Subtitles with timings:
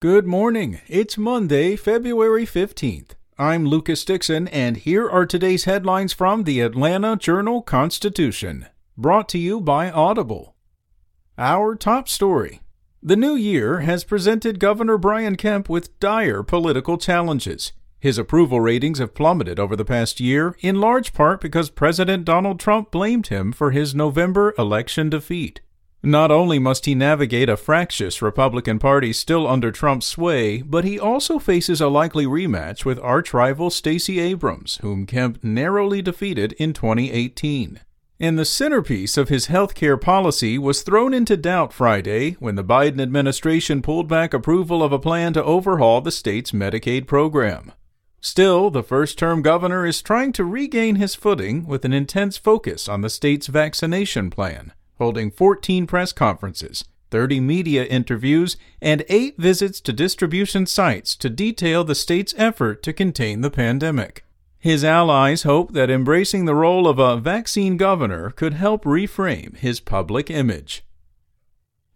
[0.00, 0.80] Good morning.
[0.88, 3.10] It's Monday, February 15th.
[3.36, 8.64] I'm Lucas Dixon, and here are today's headlines from the Atlanta Journal Constitution,
[8.96, 10.54] brought to you by Audible.
[11.36, 12.62] Our top story
[13.02, 17.72] The new year has presented Governor Brian Kemp with dire political challenges.
[17.98, 22.58] His approval ratings have plummeted over the past year, in large part because President Donald
[22.58, 25.60] Trump blamed him for his November election defeat.
[26.02, 30.98] Not only must he navigate a fractious Republican Party still under Trump's sway, but he
[30.98, 36.72] also faces a likely rematch with arch rival Stacey Abrams, whom Kemp narrowly defeated in
[36.72, 37.80] 2018.
[38.18, 42.64] And the centerpiece of his health care policy was thrown into doubt Friday when the
[42.64, 47.72] Biden administration pulled back approval of a plan to overhaul the state's Medicaid program.
[48.22, 52.88] Still, the first term governor is trying to regain his footing with an intense focus
[52.88, 59.80] on the state's vaccination plan holding 14 press conferences, 30 media interviews, and 8 visits
[59.80, 64.24] to distribution sites to detail the state's effort to contain the pandemic.
[64.58, 69.80] His allies hope that embracing the role of a vaccine governor could help reframe his
[69.80, 70.84] public image.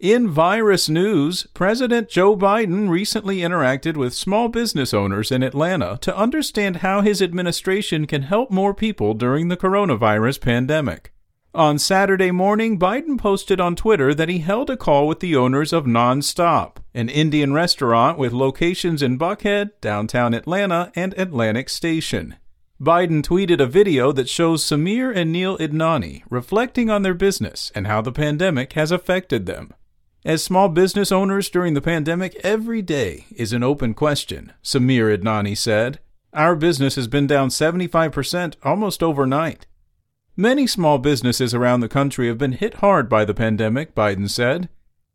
[0.00, 6.16] In virus news, President Joe Biden recently interacted with small business owners in Atlanta to
[6.16, 11.13] understand how his administration can help more people during the coronavirus pandemic.
[11.54, 15.72] On Saturday morning, Biden posted on Twitter that he held a call with the owners
[15.72, 22.34] of NaanStop, an Indian restaurant with locations in Buckhead, downtown Atlanta, and Atlantic Station.
[22.82, 27.86] Biden tweeted a video that shows Samir and Neil Idnani reflecting on their business and
[27.86, 29.72] how the pandemic has affected them.
[30.24, 35.56] As small business owners during the pandemic, every day is an open question, Samir Idnani
[35.56, 36.00] said.
[36.32, 39.68] Our business has been down 75% almost overnight.
[40.36, 44.68] Many small businesses around the country have been hit hard by the pandemic, Biden said.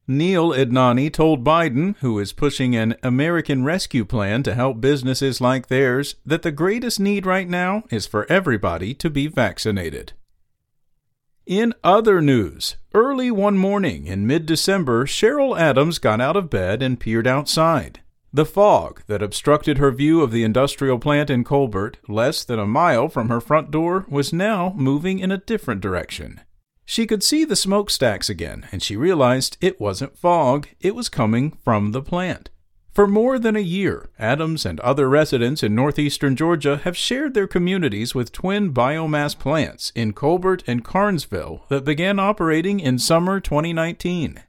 [0.07, 5.67] Neil Idnani told Biden, who is pushing an American Rescue Plan to help businesses like
[5.67, 10.13] theirs, that the greatest need right now is for everybody to be vaccinated.
[11.45, 16.81] In other news, early one morning in mid December, Cheryl Adams got out of bed
[16.81, 17.99] and peered outside.
[18.31, 22.67] The fog that obstructed her view of the industrial plant in Colbert, less than a
[22.67, 26.41] mile from her front door, was now moving in a different direction.
[26.85, 31.57] She could see the smokestacks again, and she realized it wasn't fog, it was coming
[31.63, 32.51] from the plant.
[32.93, 37.47] For more than a year, Adams and other residents in northeastern Georgia have shared their
[37.47, 44.43] communities with twin biomass plants in Colbert and Carnesville that began operating in summer 2019.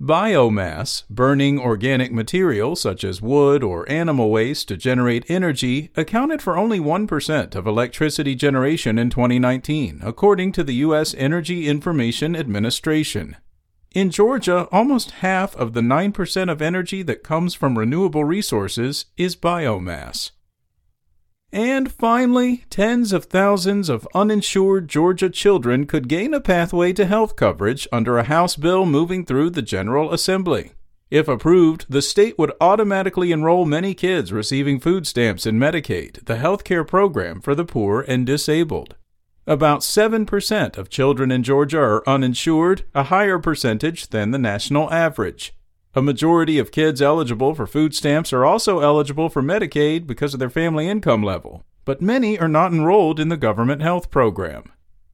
[0.00, 6.58] Biomass, burning organic material such as wood or animal waste to generate energy, accounted for
[6.58, 11.14] only 1% of electricity generation in 2019, according to the U.S.
[11.16, 13.36] Energy Information Administration.
[13.94, 19.34] In Georgia, almost half of the 9% of energy that comes from renewable resources is
[19.34, 20.32] biomass.
[21.56, 27.34] And finally, tens of thousands of uninsured Georgia children could gain a pathway to health
[27.34, 30.72] coverage under a House bill moving through the General Assembly.
[31.10, 36.36] If approved, the state would automatically enroll many kids receiving food stamps in Medicaid, the
[36.36, 38.94] health care program for the poor and disabled.
[39.46, 45.55] About 7% of children in Georgia are uninsured, a higher percentage than the national average.
[45.96, 50.38] A majority of kids eligible for food stamps are also eligible for Medicaid because of
[50.38, 54.70] their family income level, but many are not enrolled in the government health program.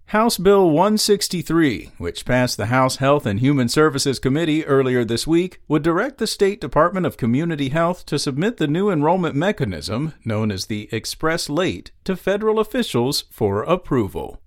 [0.07, 5.61] House Bill 163, which passed the House Health and Human Services Committee earlier this week,
[5.69, 10.51] would direct the State Department of Community Health to submit the new enrollment mechanism, known
[10.51, 14.42] as the Express Lane, to federal officials for approval.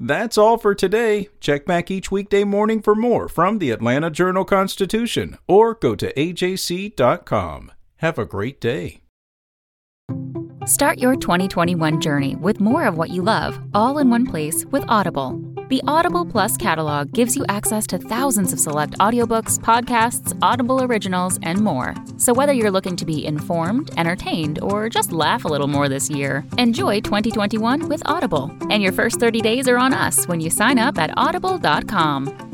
[0.00, 1.28] That's all for today.
[1.40, 6.10] Check back each weekday morning for more from the Atlanta Journal Constitution or go to
[6.14, 7.72] ajc.com.
[7.96, 9.02] Have a great day.
[10.64, 14.84] Start your 2021 journey with more of what you love, all in one place with
[14.88, 15.38] Audible.
[15.70, 21.38] The Audible Plus catalog gives you access to thousands of select audiobooks, podcasts, Audible originals,
[21.44, 21.94] and more.
[22.16, 26.10] So whether you're looking to be informed, entertained, or just laugh a little more this
[26.10, 28.50] year, enjoy 2021 with Audible.
[28.62, 32.49] And your first 30 days are on us when you sign up at audible.com.